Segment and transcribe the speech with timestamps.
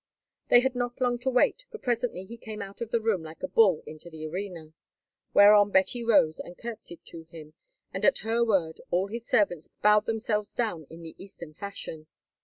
[0.49, 3.43] They had not long to wait, for presently he came out of the room like
[3.43, 4.73] a bull into the arena,
[5.35, 7.53] whereon Betty rose and curtseyed to him,
[7.93, 12.07] and at her word all his servants bowed themselves down in the Eastern fashion.